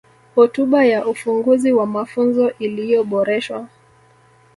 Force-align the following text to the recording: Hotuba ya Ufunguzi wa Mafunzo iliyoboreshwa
Hotuba 0.35 0.85
ya 0.85 1.05
Ufunguzi 1.07 1.71
wa 1.73 1.85
Mafunzo 1.85 2.49
iliyoboreshwa 2.59 3.67